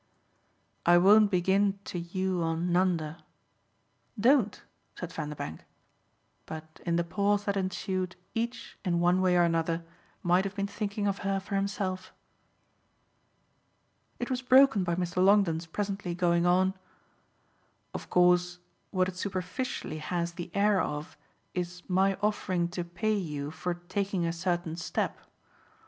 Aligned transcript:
"I 0.83 0.97
won't 0.97 1.29
begin 1.29 1.77
to 1.85 1.99
you 1.99 2.41
on 2.41 2.71
Nanda." 2.71 3.23
"Don't," 4.19 4.63
said 4.95 5.13
Vanderbank. 5.13 5.63
But 6.47 6.81
in 6.87 6.95
the 6.95 7.03
pause 7.03 7.45
that 7.45 7.55
ensued 7.55 8.15
each, 8.33 8.79
in 8.83 8.99
one 8.99 9.21
way 9.21 9.37
or 9.37 9.43
another, 9.43 9.85
might 10.23 10.43
have 10.43 10.55
been 10.55 10.65
thinking 10.65 11.05
of 11.05 11.19
her 11.19 11.39
for 11.39 11.53
himself. 11.53 12.11
It 14.17 14.31
was 14.31 14.41
broken 14.41 14.83
by 14.83 14.95
Mr. 14.95 15.23
Longdon's 15.23 15.67
presently 15.67 16.15
going 16.15 16.47
on: 16.47 16.73
"Of 17.93 18.09
course 18.09 18.57
what 18.89 19.07
it 19.07 19.15
superficially 19.17 19.99
has 19.99 20.31
the 20.33 20.49
air 20.55 20.81
of 20.81 21.15
is 21.53 21.83
my 21.87 22.15
offering 22.23 22.69
to 22.69 22.83
pay 22.83 23.13
you 23.13 23.51
for 23.51 23.75
taking 23.75 24.25
a 24.25 24.33
certain 24.33 24.75
step. 24.77 25.19